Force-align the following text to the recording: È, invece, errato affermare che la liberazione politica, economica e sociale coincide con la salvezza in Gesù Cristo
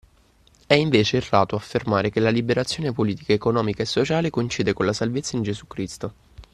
È, 0.65 0.73
invece, 0.73 1.17
errato 1.17 1.55
affermare 1.55 2.09
che 2.09 2.19
la 2.19 2.31
liberazione 2.31 2.91
politica, 2.91 3.33
economica 3.33 3.83
e 3.83 3.85
sociale 3.85 4.31
coincide 4.31 4.73
con 4.73 4.87
la 4.87 4.93
salvezza 4.93 5.35
in 5.35 5.43
Gesù 5.43 5.67
Cristo 5.67 6.13